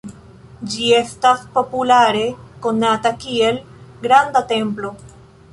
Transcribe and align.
Ĝi 0.75 0.87
estas 0.99 1.43
populare 1.57 2.25
konata 2.67 3.13
kiel 3.27 3.63
"granda 4.07 4.47
templo". 4.57 4.97